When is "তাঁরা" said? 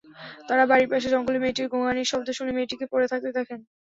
0.47-0.63